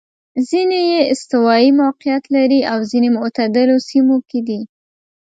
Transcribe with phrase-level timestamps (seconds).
[0.47, 4.61] ځیني یې استوايي موقعیت لري او ځیني معتدلو سیمو کې دي.